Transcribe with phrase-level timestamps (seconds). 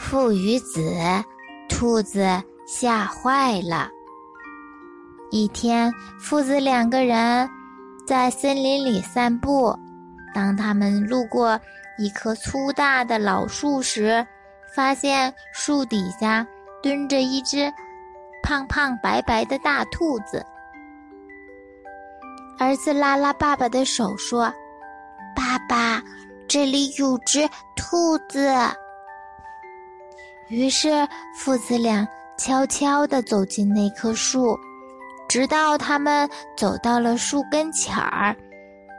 [0.00, 0.82] 父与子，
[1.68, 2.26] 兔子
[2.66, 3.88] 吓坏了。
[5.30, 7.48] 一天，父子两个人
[8.06, 9.78] 在森林里散步。
[10.34, 11.60] 当他们路过
[11.98, 14.26] 一棵粗大的老树时，
[14.74, 16.44] 发现树底下
[16.82, 17.72] 蹲着一只
[18.42, 20.44] 胖胖白白的大兔子。
[22.58, 24.52] 儿子拉拉爸爸的手说
[25.36, 26.02] ：“爸爸，
[26.48, 28.50] 这里有只兔子。”
[30.50, 30.88] 于是
[31.36, 34.58] 父子俩悄悄地走进那棵树，
[35.28, 38.36] 直到他们走到了树跟前儿，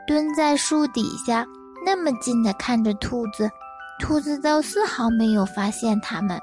[0.06, 1.44] 蹲在树底下，
[1.84, 3.50] 那么近的看着兔子，
[4.00, 6.38] 兔子都丝毫没有发现他们，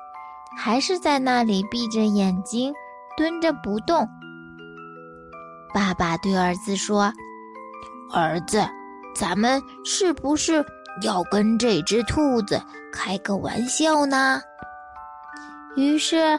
[0.55, 2.71] 还是在那里闭着眼睛
[3.17, 4.07] 蹲着不动。
[5.73, 7.11] 爸爸对儿子说
[8.13, 8.63] ：“儿子，
[9.15, 10.63] 咱们是不是
[11.01, 14.41] 要跟这只兔子开个玩笑呢？”
[15.79, 16.37] 于是，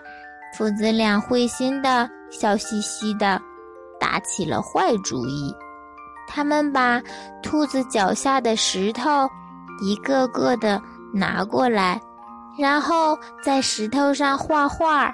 [0.55, 3.41] 父子俩会心的笑嘻嘻的，
[3.98, 5.55] 打起了坏主意。
[6.28, 7.03] 他们把
[7.42, 9.29] 兔子脚下的石头
[9.81, 10.81] 一个个的
[11.12, 12.01] 拿过来，
[12.59, 15.11] 然后在石头上画画。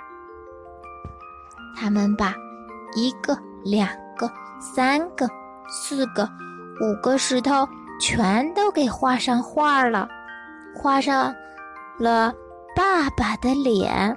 [1.79, 2.35] 他们把
[2.95, 4.29] 一个、两个、
[4.59, 5.29] 三个、
[5.69, 6.29] 四个、
[6.81, 7.67] 五个石头
[8.01, 10.09] 全都给画上画了，
[10.75, 11.33] 画上
[11.99, 12.35] 了。
[12.75, 14.15] 爸爸的脸，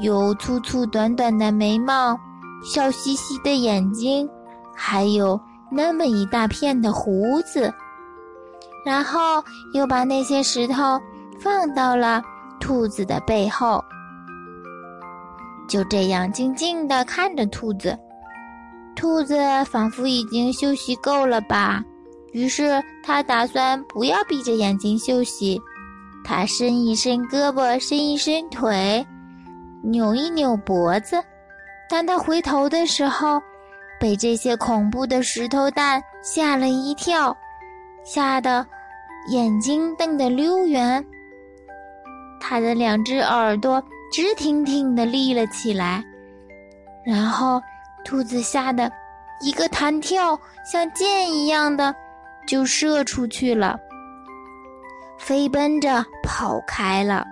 [0.00, 2.18] 有粗粗短短的眉毛，
[2.64, 4.28] 笑嘻嘻的眼睛，
[4.74, 7.72] 还有那么一大片的胡子。
[8.84, 11.00] 然后又把那些石头
[11.40, 12.22] 放到了
[12.60, 13.82] 兔子的背后，
[15.68, 17.98] 就这样静静地看着兔子。
[18.94, 21.82] 兔子仿佛已经休息够了吧，
[22.32, 25.60] 于是他打算不要闭着眼睛休息。
[26.22, 29.06] 他伸一伸胳膊，伸一伸腿，
[29.84, 31.22] 扭一扭脖子。
[31.88, 33.40] 当他回头的时候，
[34.00, 37.36] 被这些恐怖的石头蛋吓了一跳，
[38.04, 38.66] 吓得
[39.28, 41.04] 眼睛瞪得溜圆。
[42.40, 46.02] 他的两只耳朵直挺挺地立了起来，
[47.04, 47.60] 然后
[48.04, 48.90] 兔子吓得
[49.40, 50.38] 一个弹跳，
[50.70, 51.94] 像箭一样的
[52.46, 53.78] 就射出去了。
[55.18, 57.24] 飞奔着跑开了，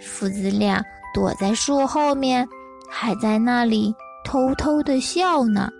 [0.00, 2.48] 父子俩躲在树后面，
[2.88, 5.70] 还在那里偷偷地笑呢。